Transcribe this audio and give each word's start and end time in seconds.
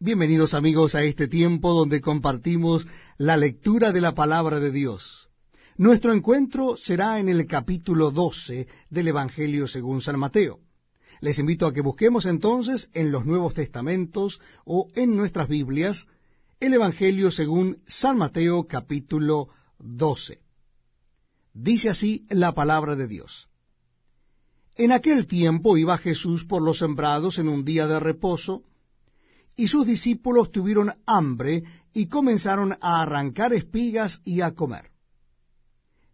Bienvenidos 0.00 0.54
amigos 0.54 0.96
a 0.96 1.04
este 1.04 1.28
tiempo 1.28 1.72
donde 1.72 2.00
compartimos 2.00 2.84
la 3.16 3.36
lectura 3.36 3.92
de 3.92 4.00
la 4.00 4.12
palabra 4.12 4.58
de 4.58 4.72
Dios. 4.72 5.28
Nuestro 5.76 6.12
encuentro 6.12 6.76
será 6.76 7.20
en 7.20 7.28
el 7.28 7.46
capítulo 7.46 8.10
12 8.10 8.66
del 8.90 9.08
Evangelio 9.08 9.68
según 9.68 10.02
San 10.02 10.18
Mateo. 10.18 10.58
Les 11.20 11.38
invito 11.38 11.64
a 11.64 11.72
que 11.72 11.80
busquemos 11.80 12.26
entonces 12.26 12.90
en 12.92 13.12
los 13.12 13.24
Nuevos 13.24 13.54
Testamentos 13.54 14.40
o 14.64 14.88
en 14.96 15.14
nuestras 15.14 15.48
Biblias 15.48 16.08
el 16.58 16.74
Evangelio 16.74 17.30
según 17.30 17.78
San 17.86 18.18
Mateo 18.18 18.66
capítulo 18.66 19.48
12. 19.78 20.40
Dice 21.54 21.88
así 21.88 22.26
la 22.30 22.52
palabra 22.52 22.96
de 22.96 23.06
Dios. 23.06 23.48
En 24.74 24.90
aquel 24.90 25.28
tiempo 25.28 25.76
iba 25.76 25.96
Jesús 25.98 26.44
por 26.44 26.62
los 26.62 26.78
sembrados 26.78 27.38
en 27.38 27.48
un 27.48 27.64
día 27.64 27.86
de 27.86 28.00
reposo, 28.00 28.64
y 29.56 29.68
sus 29.68 29.86
discípulos 29.86 30.50
tuvieron 30.50 30.92
hambre 31.06 31.62
y 31.92 32.06
comenzaron 32.06 32.76
a 32.80 33.02
arrancar 33.02 33.52
espigas 33.52 34.20
y 34.24 34.40
a 34.40 34.52
comer. 34.52 34.90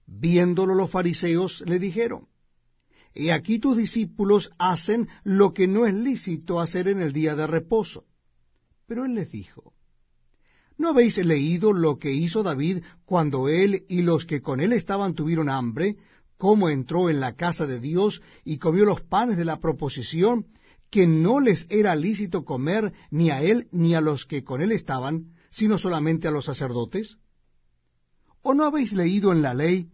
Viéndolo 0.07 0.75
los 0.75 0.91
fariseos 0.91 1.63
le 1.67 1.79
dijeron, 1.79 2.27
He 3.15 3.33
aquí 3.33 3.59
tus 3.59 3.77
discípulos 3.77 4.51
hacen 4.59 5.09
lo 5.25 5.53
que 5.53 5.67
no 5.67 5.87
es 5.87 5.95
lícito 5.95 6.61
hacer 6.61 6.89
en 6.89 7.01
el 7.01 7.13
día 7.13 7.35
de 7.35 7.47
reposo. 7.47 8.05
Pero 8.87 9.05
él 9.05 9.15
les 9.15 9.31
dijo, 9.31 9.75
¿No 10.79 10.91
habéis 10.91 11.19
leído 11.19 11.73
lo 11.73 11.99
que 11.99 12.13
hizo 12.13 12.43
David 12.43 12.83
cuando 13.05 13.49
él 13.49 13.85
y 13.89 14.03
los 14.03 14.25
que 14.25 14.41
con 14.41 14.61
él 14.61 14.73
estaban 14.73 15.15
tuvieron 15.15 15.49
hambre, 15.49 15.97
cómo 16.37 16.71
entró 16.71 17.11
en 17.11 17.21
la 17.21 17.35
casa 17.35 17.67
de 17.67 17.81
Dios 17.81 18.23
y 18.45 18.59
comió 18.59 18.85
los 18.85 19.03
panes 19.03 19.37
de 19.37 19.45
la 19.45 19.59
proposición, 19.59 20.47
que 20.91 21.07
no 21.07 21.41
les 21.41 21.67
era 21.71 21.95
lícito 21.95 22.45
comer 22.45 22.93
ni 23.11 23.31
a 23.31 23.43
él 23.43 23.69
ni 23.73 23.95
a 23.95 24.01
los 24.01 24.27
que 24.27 24.43
con 24.45 24.61
él 24.61 24.73
estaban, 24.73 25.35
sino 25.51 25.79
solamente 25.79 26.29
a 26.29 26.31
los 26.31 26.47
sacerdotes? 26.47 27.19
¿O 28.43 28.55
no 28.55 28.65
habéis 28.65 28.93
leído 28.93 29.33
en 29.33 29.43
la 29.43 29.55
ley 29.55 29.89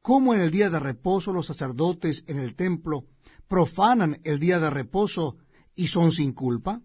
cómo 0.00 0.34
en 0.34 0.40
el 0.40 0.50
día 0.50 0.70
de 0.70 0.78
reposo 0.78 1.32
los 1.32 1.46
sacerdotes 1.46 2.24
en 2.26 2.38
el 2.38 2.54
templo 2.54 3.04
profanan 3.48 4.20
el 4.24 4.38
día 4.38 4.58
de 4.58 4.70
reposo 4.70 5.36
y 5.74 5.88
son 5.88 6.12
sin 6.12 6.32
culpa? 6.32 6.80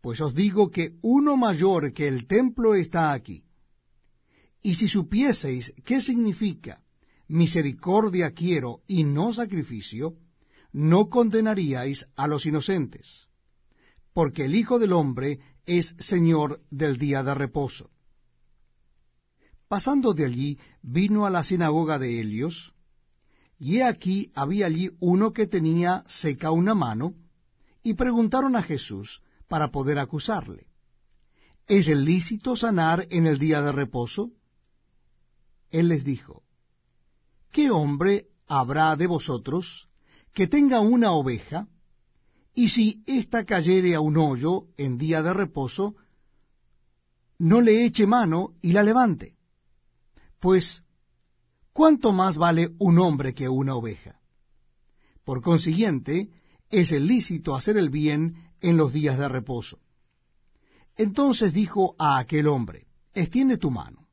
Pues 0.00 0.20
os 0.20 0.34
digo 0.34 0.70
que 0.70 0.96
uno 1.02 1.36
mayor 1.36 1.92
que 1.92 2.06
el 2.06 2.26
templo 2.26 2.74
está 2.74 3.12
aquí. 3.12 3.42
Y 4.62 4.76
si 4.76 4.88
supieseis 4.88 5.74
qué 5.84 6.00
significa 6.00 6.82
misericordia 7.28 8.30
quiero 8.30 8.82
y 8.86 9.04
no 9.04 9.32
sacrificio, 9.32 10.14
no 10.76 11.08
condenaríais 11.08 12.06
a 12.16 12.26
los 12.26 12.44
inocentes, 12.44 13.30
porque 14.12 14.44
el 14.44 14.54
Hijo 14.54 14.78
del 14.78 14.92
Hombre 14.92 15.40
es 15.64 15.96
Señor 15.98 16.60
del 16.70 16.98
día 16.98 17.22
de 17.22 17.34
reposo. 17.34 17.88
Pasando 19.68 20.12
de 20.12 20.26
allí, 20.26 20.58
vino 20.82 21.24
a 21.24 21.30
la 21.30 21.44
sinagoga 21.44 21.98
de 21.98 22.20
Helios, 22.20 22.74
y 23.58 23.78
he 23.78 23.84
aquí 23.84 24.30
había 24.34 24.66
allí 24.66 24.90
uno 25.00 25.32
que 25.32 25.46
tenía 25.46 26.04
seca 26.08 26.50
una 26.50 26.74
mano, 26.74 27.14
y 27.82 27.94
preguntaron 27.94 28.54
a 28.54 28.62
Jesús 28.62 29.22
para 29.48 29.70
poder 29.70 29.98
acusarle, 29.98 30.66
¿es 31.66 31.88
el 31.88 32.04
lícito 32.04 32.54
sanar 32.54 33.06
en 33.08 33.26
el 33.26 33.38
día 33.38 33.62
de 33.62 33.72
reposo? 33.72 34.30
Él 35.70 35.88
les 35.88 36.04
dijo, 36.04 36.42
¿qué 37.50 37.70
hombre 37.70 38.28
habrá 38.46 38.94
de 38.96 39.06
vosotros 39.06 39.88
que 40.36 40.46
tenga 40.46 40.80
una 40.80 41.12
oveja, 41.12 41.66
y 42.52 42.68
si 42.68 43.02
ésta 43.06 43.46
cayere 43.46 43.94
a 43.94 44.00
un 44.00 44.18
hoyo 44.18 44.66
en 44.76 44.98
día 44.98 45.22
de 45.22 45.32
reposo, 45.32 45.96
no 47.38 47.62
le 47.62 47.86
eche 47.86 48.06
mano 48.06 48.52
y 48.60 48.72
la 48.72 48.82
levante. 48.82 49.34
Pues, 50.38 50.84
¿cuánto 51.72 52.12
más 52.12 52.36
vale 52.36 52.74
un 52.78 52.98
hombre 52.98 53.32
que 53.32 53.48
una 53.48 53.76
oveja? 53.76 54.20
Por 55.24 55.40
consiguiente, 55.40 56.28
es 56.68 56.92
lícito 56.92 57.56
hacer 57.56 57.78
el 57.78 57.88
bien 57.88 58.50
en 58.60 58.76
los 58.76 58.92
días 58.92 59.16
de 59.16 59.28
reposo. 59.28 59.78
Entonces 60.96 61.54
dijo 61.54 61.96
a 61.98 62.18
aquel 62.18 62.48
hombre, 62.48 62.86
extiende 63.14 63.56
tu 63.56 63.70
mano. 63.70 64.06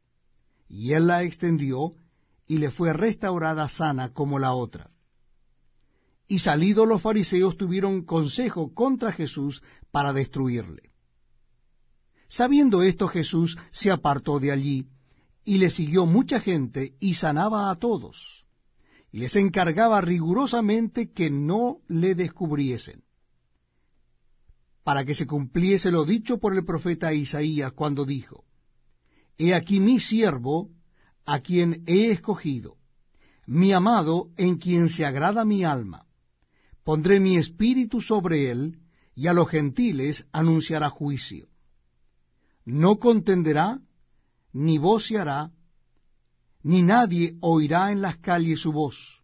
Y 0.70 0.94
él 0.94 1.08
la 1.08 1.24
extendió, 1.24 1.96
y 2.48 2.60
le 2.60 2.72
fue 2.72 2.94
restaurada 2.94 3.68
sana 3.68 4.14
como 4.14 4.40
la 4.40 4.54
otra. 4.54 4.90
Y 6.28 6.40
salidos 6.40 6.88
los 6.88 7.02
fariseos 7.02 7.58
tuvieron 7.58 8.04
consejo 8.04 8.74
contra 8.74 9.12
Jesús 9.12 9.62
para 9.92 10.14
destruirle. 10.14 10.94
Sabiendo 12.28 12.82
esto 12.82 13.08
Jesús 13.08 13.58
se 13.72 13.92
apartó 13.92 14.40
de 14.40 14.52
allí, 14.52 14.88
y 15.46 15.58
le 15.58 15.70
siguió 15.70 16.06
mucha 16.06 16.40
gente, 16.40 16.96
y 17.00 17.16
sanaba 17.16 17.70
a 17.70 17.76
todos, 17.76 18.48
y 19.12 19.20
les 19.20 19.36
encargaba 19.36 20.02
rigurosamente 20.02 21.12
que 21.12 21.30
no 21.30 21.78
le 21.88 22.16
descubriesen, 22.16 23.04
para 24.84 25.06
que 25.06 25.14
se 25.14 25.28
cumpliese 25.28 25.92
lo 25.92 26.06
dicho 26.06 26.40
por 26.40 26.56
el 26.56 26.66
profeta 26.66 27.14
Isaías 27.14 27.74
cuando 27.74 28.06
dijo, 28.06 28.46
He 29.38 29.54
aquí 29.54 29.80
mi 29.80 30.00
siervo, 30.00 30.70
a 31.26 31.42
quien 31.42 31.84
he 31.86 32.10
escogido, 32.10 32.78
mi 33.46 33.74
amado, 33.74 34.30
en 34.38 34.58
quien 34.58 34.90
se 34.90 35.06
agrada 35.06 35.46
mi 35.46 35.64
alma 35.64 36.08
Pondré 36.84 37.20
mi 37.20 37.38
espíritu 37.38 38.02
sobre 38.02 38.52
él, 38.52 38.80
y 39.16 39.28
a 39.28 39.34
los 39.34 39.50
gentiles 39.50 40.26
anunciará 40.32 40.90
juicio. 40.90 41.48
No 42.66 42.98
contenderá, 42.98 43.80
ni 44.52 44.78
voceará, 44.78 45.52
ni 46.64 46.82
nadie 46.82 47.38
oirá 47.42 47.92
en 47.92 48.02
las 48.02 48.18
calles 48.18 48.62
su 48.62 48.72
voz. 48.72 49.24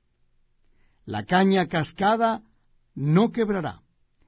La 1.06 1.25
caña 1.25 1.68
cascada 1.68 2.44
no 2.94 3.31
quebrará, 3.31 3.81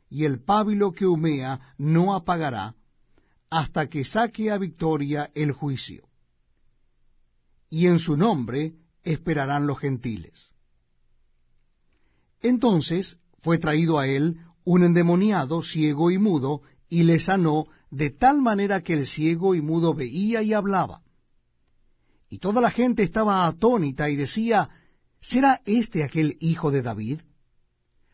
y 0.09 0.25
el 0.25 0.41
pábilo 0.43 0.91
que 0.91 1.05
humea 1.05 1.73
no 1.77 2.15
apagará, 2.15 2.75
hasta 3.49 3.87
que 3.87 4.05
saque 4.05 4.49
a 4.49 4.57
victoria 4.57 5.29
el 5.35 5.51
juicio. 5.51 6.07
Y 7.69 7.87
en 7.87 7.99
su 7.99 8.17
nombre 8.17 8.73
esperarán 9.03 9.67
los 9.67 9.79
gentiles. 9.79 10.51
Entonces 12.41 13.17
fue 13.41 13.57
traído 13.57 13.99
a 13.99 14.07
él 14.07 14.37
un 14.63 14.83
endemoniado, 14.83 15.63
ciego 15.63 16.11
y 16.11 16.17
mudo, 16.17 16.61
y 16.89 17.03
le 17.03 17.19
sanó 17.19 17.65
de 17.89 18.09
tal 18.11 18.41
manera 18.41 18.81
que 18.81 18.93
el 18.93 19.05
ciego 19.05 19.55
y 19.55 19.61
mudo 19.61 19.93
veía 19.93 20.41
y 20.43 20.53
hablaba. 20.53 21.01
Y 22.29 22.37
toda 22.37 22.61
la 22.61 22.71
gente 22.71 23.03
estaba 23.03 23.45
atónita 23.45 24.09
y 24.09 24.15
decía, 24.15 24.69
¿será 25.19 25.61
este 25.65 26.03
aquel 26.03 26.37
hijo 26.39 26.71
de 26.71 26.81
David? 26.81 27.21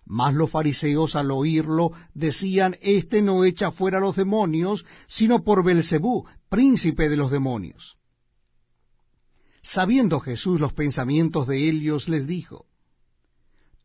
Mas 0.05 0.33
los 0.33 0.49
fariseos 0.49 1.15
al 1.15 1.31
oírlo 1.31 1.91
decían, 2.13 2.77
Este 2.81 3.21
no 3.21 3.44
echa 3.44 3.71
fuera 3.71 3.99
los 3.99 4.15
demonios, 4.15 4.85
sino 5.07 5.44
por 5.44 5.65
Belcebú, 5.65 6.25
príncipe 6.49 7.09
de 7.09 7.17
los 7.17 7.29
demonios. 7.29 7.97
Sabiendo 9.61 10.21
Jesús 10.21 10.61
los 10.61 10.71
pensamientos 10.71 11.45
de 11.45 11.69
ellos, 11.69 12.07
les 12.07 12.25
dijo, 12.25 12.67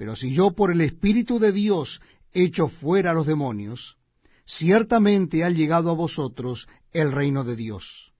Pero 0.00 0.16
si 0.16 0.32
yo 0.32 0.52
por 0.52 0.72
el 0.72 0.80
Espíritu 0.80 1.38
de 1.38 1.52
Dios 1.52 2.00
echo 2.32 2.68
fuera 2.68 3.10
a 3.10 3.12
los 3.12 3.26
demonios, 3.26 3.98
ciertamente 4.46 5.44
ha 5.44 5.50
llegado 5.50 5.90
a 5.90 5.94
vosotros 5.94 6.68
el 6.90 7.12
reino 7.12 7.44
de 7.44 7.54
Dios. 7.54 8.10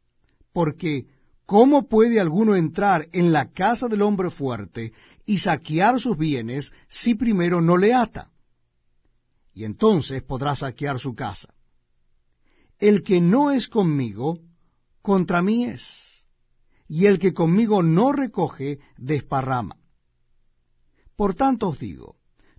Porque, 0.52 1.06
¿cómo 1.46 1.88
puede 1.88 2.20
alguno 2.20 2.54
entrar 2.54 3.08
en 3.12 3.32
la 3.32 3.50
casa 3.52 3.88
del 3.88 4.02
hombre 4.02 4.28
fuerte 4.28 4.92
y 5.24 5.38
saquear 5.38 5.98
sus 5.98 6.18
bienes 6.18 6.70
si 6.90 7.14
primero 7.14 7.62
no 7.62 7.78
le 7.78 7.94
ata? 7.94 8.30
Y 9.54 9.64
entonces 9.64 10.22
podrá 10.22 10.54
saquear 10.56 11.00
su 11.00 11.14
casa. 11.14 11.54
El 12.78 13.02
que 13.02 13.22
no 13.22 13.52
es 13.52 13.68
conmigo, 13.68 14.38
contra 15.00 15.40
mí 15.40 15.64
es, 15.64 16.26
y 16.88 17.06
el 17.06 17.18
que 17.18 17.32
conmigo 17.32 17.82
no 17.82 18.12
recoge, 18.12 18.80
desparrama. 18.98 19.79
Por 21.20 21.34
tanto 21.34 21.68
os 21.68 21.78
digo, 21.78 22.16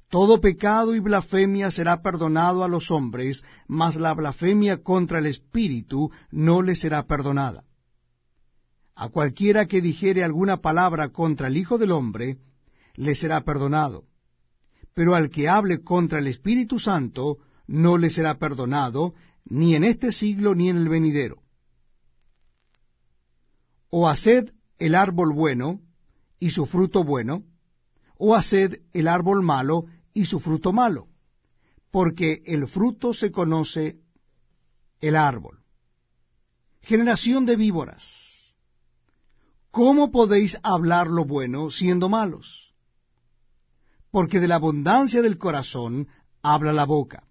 Todo 0.07 0.39
pecado 0.39 0.93
y 0.93 0.99
blasfemia 0.99 1.71
será 1.71 2.03
perdonado 2.03 2.63
a 2.63 2.67
los 2.67 2.91
hombres, 2.91 3.43
mas 3.67 3.95
la 3.95 4.13
blasfemia 4.13 4.83
contra 4.83 5.17
el 5.17 5.25
Espíritu 5.25 6.11
no 6.29 6.61
le 6.61 6.75
será 6.75 7.07
perdonada. 7.07 7.63
A 8.93 9.09
cualquiera 9.09 9.65
que 9.65 9.81
dijere 9.81 10.23
alguna 10.23 10.57
palabra 10.57 11.09
contra 11.09 11.47
el 11.47 11.57
Hijo 11.57 11.79
del 11.79 11.91
Hombre, 11.91 12.37
le 12.93 13.15
será 13.15 13.41
perdonado. 13.41 14.03
Pero 14.93 15.15
al 15.15 15.31
que 15.31 15.49
hable 15.49 15.81
contra 15.81 16.19
el 16.19 16.27
Espíritu 16.27 16.77
Santo, 16.77 17.39
no 17.65 17.97
le 17.97 18.11
será 18.11 18.37
perdonado, 18.37 19.15
ni 19.43 19.73
en 19.73 19.83
este 19.83 20.11
siglo 20.11 20.53
ni 20.53 20.69
en 20.69 20.77
el 20.77 20.87
venidero. 20.87 21.41
O 23.89 24.07
haced 24.07 24.53
el 24.77 24.93
árbol 24.93 25.33
bueno, 25.33 25.81
y 26.39 26.51
su 26.51 26.67
fruto 26.67 27.03
bueno, 27.03 27.43
o 28.23 28.35
haced 28.35 28.81
el 28.93 29.07
árbol 29.07 29.41
malo, 29.41 29.85
y 30.13 30.25
su 30.25 30.39
fruto 30.39 30.71
malo, 30.71 31.07
porque 31.89 32.43
el 32.45 32.67
fruto 32.67 33.15
se 33.15 33.31
conoce 33.31 33.97
el 34.99 35.15
árbol. 35.15 35.63
Generación 36.81 37.47
de 37.47 37.55
víboras, 37.55 38.55
¿cómo 39.71 40.11
podéis 40.11 40.59
hablar 40.61 41.07
lo 41.07 41.25
bueno 41.25 41.71
siendo 41.71 42.09
malos? 42.09 42.75
Porque 44.11 44.39
de 44.39 44.47
la 44.47 44.55
abundancia 44.57 45.23
del 45.23 45.39
corazón 45.39 46.07
habla 46.43 46.73
la 46.73 46.85
boca. 46.85 47.23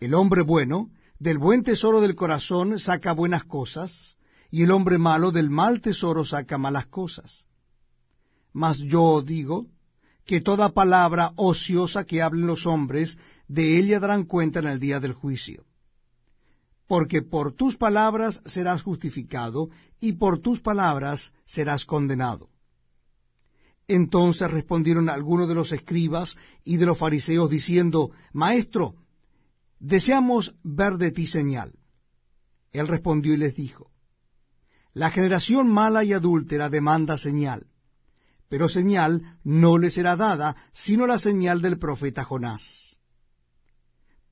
El 0.00 0.14
hombre 0.14 0.42
bueno 0.42 0.90
del 1.20 1.38
buen 1.38 1.62
tesoro 1.62 2.00
del 2.00 2.16
corazón 2.16 2.80
saca 2.80 3.12
buenas 3.12 3.44
cosas, 3.44 4.16
y 4.50 4.64
el 4.64 4.72
hombre 4.72 4.98
malo 4.98 5.30
del 5.30 5.50
mal 5.50 5.80
tesoro 5.80 6.24
saca 6.24 6.58
malas 6.58 6.86
cosas. 6.86 7.46
Mas 8.52 8.78
yo 8.78 9.22
digo, 9.22 9.66
que 10.24 10.40
toda 10.40 10.70
palabra 10.70 11.32
ociosa 11.36 12.04
que 12.04 12.22
hablen 12.22 12.46
los 12.46 12.66
hombres, 12.66 13.18
de 13.48 13.78
ella 13.78 14.00
darán 14.00 14.24
cuenta 14.24 14.60
en 14.60 14.66
el 14.66 14.78
día 14.78 15.00
del 15.00 15.14
juicio. 15.14 15.64
Porque 16.86 17.22
por 17.22 17.52
tus 17.52 17.76
palabras 17.76 18.42
serás 18.46 18.82
justificado, 18.82 19.70
y 20.00 20.12
por 20.14 20.38
tus 20.38 20.60
palabras 20.60 21.32
serás 21.44 21.84
condenado. 21.84 22.50
Entonces 23.88 24.50
respondieron 24.50 25.08
algunos 25.08 25.48
de 25.48 25.54
los 25.54 25.72
escribas 25.72 26.36
y 26.64 26.76
de 26.76 26.86
los 26.86 26.98
fariseos 26.98 27.50
diciendo, 27.50 28.10
Maestro, 28.32 28.94
deseamos 29.80 30.54
ver 30.62 30.98
de 30.98 31.10
ti 31.10 31.26
señal. 31.26 31.74
Él 32.70 32.88
respondió 32.88 33.34
y 33.34 33.38
les 33.38 33.54
dijo, 33.54 33.90
La 34.92 35.10
generación 35.10 35.68
mala 35.68 36.04
y 36.04 36.12
adúltera 36.12 36.68
demanda 36.68 37.18
señal 37.18 37.66
pero 38.52 38.68
señal 38.68 39.38
no 39.44 39.78
le 39.78 39.90
será 39.90 40.14
dada, 40.14 40.54
sino 40.74 41.06
la 41.06 41.18
señal 41.18 41.62
del 41.62 41.78
profeta 41.78 42.22
Jonás. 42.22 42.98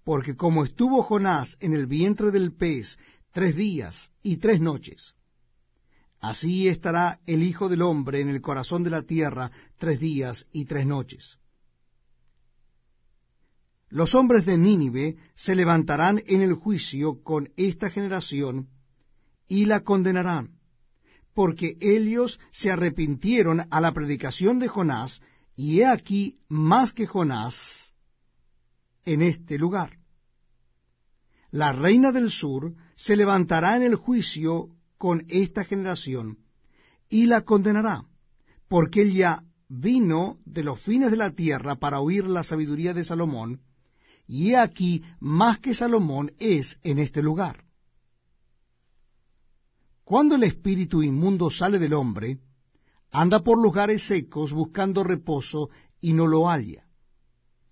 Porque 0.05 0.37
como 0.37 0.63
estuvo 0.63 1.03
Jonás 1.03 1.57
en 1.61 1.73
el 1.73 1.87
vientre 1.87 2.31
del 2.31 2.53
pez 2.53 2.99
tres 3.31 3.57
días 3.57 4.13
y 4.23 4.37
tres 4.37 4.61
noches, 4.61 5.15
así 6.21 6.69
estará 6.69 7.19
el 7.25 7.43
Hijo 7.43 7.71
del 7.71 7.81
Hombre 7.81 8.21
en 8.21 8.29
el 8.29 8.43
corazón 8.43 8.83
de 8.83 8.91
la 8.91 9.05
tierra 9.05 9.53
tres 9.79 9.99
días 10.01 10.47
y 10.53 10.67
tres 10.67 10.85
noches. 10.85 11.39
Los 13.89 14.15
hombres 14.15 14.45
de 14.45 14.59
Nínive 14.59 15.17
se 15.35 15.55
levantarán 15.55 16.23
en 16.27 16.43
el 16.43 16.53
juicio 16.53 17.23
con 17.23 17.55
esta 17.57 17.89
generación 17.89 18.69
y 19.49 19.65
la 19.65 19.81
condenarán 19.81 20.60
porque 21.35 21.77
ellos 21.81 22.41
se 22.53 22.71
arrepintieron 22.71 23.63
a 23.71 23.81
la 23.81 23.93
predicación 23.93 24.59
de 24.59 24.69
Jonás, 24.69 25.23
y 25.57 25.81
he 25.81 25.87
aquí 25.87 26.39
más 26.49 26.93
que 26.93 27.07
Jonás 27.07 27.95
en 29.05 29.23
este 29.23 29.59
lugar. 29.59 29.99
La 31.51 31.73
reina 31.73 32.13
del 32.13 32.31
sur 32.31 32.75
se 32.97 33.17
levantará 33.17 33.77
en 33.77 33.83
el 33.83 33.97
juicio 33.97 34.69
con 34.99 35.25
esta 35.29 35.65
generación, 35.65 36.39
y 37.09 37.27
la 37.27 37.43
condenará, 37.43 38.05
porque 38.69 39.03
ella 39.03 39.43
vino 39.69 40.39
de 40.45 40.65
los 40.65 40.81
fines 40.81 41.11
de 41.11 41.17
la 41.17 41.33
tierra 41.33 41.77
para 41.77 42.01
oír 42.01 42.25
la 42.25 42.45
sabiduría 42.45 42.93
de 42.95 43.05
Salomón, 43.05 43.63
y 44.27 44.51
he 44.51 44.57
aquí 44.57 45.03
más 45.19 45.59
que 45.59 45.75
Salomón 45.75 46.33
es 46.39 46.79
en 46.83 46.99
este 46.99 47.23
lugar. 47.23 47.65
Cuando 50.11 50.35
el 50.35 50.43
espíritu 50.43 51.05
inmundo 51.05 51.51
sale 51.51 51.79
del 51.79 51.93
hombre, 51.93 52.41
anda 53.13 53.45
por 53.45 53.57
lugares 53.57 54.09
secos 54.09 54.51
buscando 54.51 55.05
reposo 55.05 55.71
y 56.01 56.15
no 56.15 56.27
lo 56.27 56.49
halla. 56.49 56.85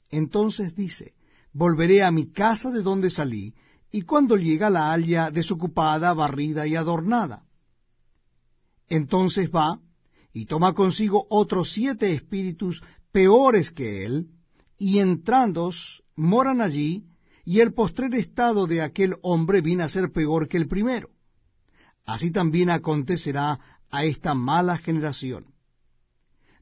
Entonces 0.08 0.72
dice, 0.76 1.14
volveré 1.52 2.04
a 2.04 2.12
mi 2.12 2.30
casa 2.30 2.70
de 2.70 2.82
donde 2.82 3.10
salí, 3.10 3.56
y 3.90 4.02
cuando 4.02 4.36
llega 4.36 4.70
la 4.70 4.92
halla 4.92 5.32
desocupada, 5.32 6.14
barrida 6.14 6.64
y 6.68 6.76
adornada. 6.76 7.42
Entonces 8.88 9.50
va 9.50 9.80
y 10.32 10.46
toma 10.46 10.74
consigo 10.74 11.26
otros 11.30 11.72
siete 11.72 12.12
espíritus 12.12 12.84
peores 13.10 13.72
que 13.72 14.04
él, 14.04 14.28
y 14.78 15.00
entrando 15.00 15.72
moran 16.14 16.60
allí, 16.60 17.02
y 17.44 17.58
el 17.58 17.74
postrer 17.74 18.14
estado 18.14 18.68
de 18.68 18.80
aquel 18.80 19.16
hombre 19.22 19.60
viene 19.60 19.82
a 19.82 19.88
ser 19.88 20.12
peor 20.12 20.46
que 20.46 20.56
el 20.56 20.68
primero. 20.68 21.10
Así 22.08 22.30
también 22.30 22.70
acontecerá 22.70 23.60
a 23.90 24.04
esta 24.06 24.32
mala 24.32 24.78
generación. 24.78 25.44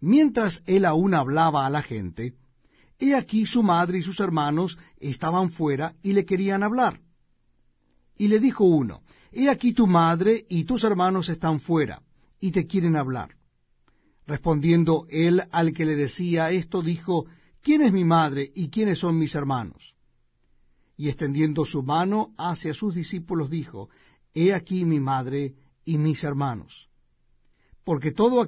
Mientras 0.00 0.60
él 0.66 0.84
aún 0.84 1.14
hablaba 1.14 1.64
a 1.64 1.70
la 1.70 1.82
gente, 1.82 2.34
he 2.98 3.14
aquí 3.14 3.46
su 3.46 3.62
madre 3.62 3.98
y 3.98 4.02
sus 4.02 4.18
hermanos 4.18 4.76
estaban 4.98 5.50
fuera 5.50 5.94
y 6.02 6.14
le 6.14 6.24
querían 6.24 6.64
hablar. 6.64 7.00
Y 8.18 8.26
le 8.26 8.40
dijo 8.40 8.64
uno, 8.64 9.02
He 9.30 9.48
aquí 9.48 9.72
tu 9.72 9.86
madre 9.86 10.44
y 10.48 10.64
tus 10.64 10.82
hermanos 10.82 11.28
están 11.28 11.60
fuera, 11.60 12.02
y 12.40 12.50
te 12.50 12.66
quieren 12.66 12.96
hablar. 12.96 13.36
Respondiendo 14.26 15.06
él 15.10 15.44
al 15.52 15.72
que 15.72 15.84
le 15.84 15.94
decía 15.94 16.50
esto, 16.50 16.82
dijo, 16.82 17.26
¿quién 17.62 17.82
es 17.82 17.92
mi 17.92 18.04
madre 18.04 18.50
y 18.52 18.68
quiénes 18.68 18.98
son 18.98 19.16
mis 19.16 19.36
hermanos? 19.36 19.94
Y 20.96 21.08
extendiendo 21.08 21.64
su 21.64 21.84
mano 21.84 22.34
hacia 22.36 22.74
sus 22.74 22.96
discípulos, 22.96 23.48
dijo, 23.48 23.90
He 24.38 24.52
aquí 24.52 24.84
mi 24.84 25.00
madre 25.00 25.54
y 25.86 25.96
mis 25.96 26.22
hermanos. 26.22 26.90
Porque 27.84 28.12
todo 28.12 28.42